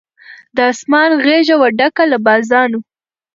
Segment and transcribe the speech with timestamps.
[0.55, 2.79] د آسمان غېږه وه ډکه له بازانو